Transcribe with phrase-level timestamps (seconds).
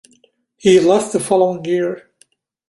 [0.57, 2.09] He left the following year.